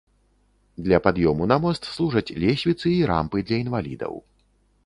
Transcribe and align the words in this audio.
Для 0.85 0.99
пад'ёму 1.07 1.43
на 1.51 1.57
мост 1.65 1.83
служаць 1.97 2.35
лесвіцы 2.45 2.87
і 2.95 2.99
рампы 3.13 3.47
для 3.51 3.57
інвалідаў. 3.67 4.13